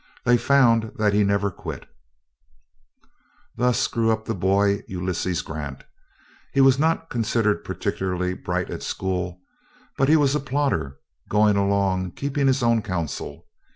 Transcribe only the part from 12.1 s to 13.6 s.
keeping his own counsel.